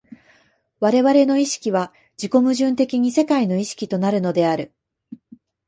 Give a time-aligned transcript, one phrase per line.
[0.79, 4.73] 我々の意識は自己矛盾的に世界の意識となるのである。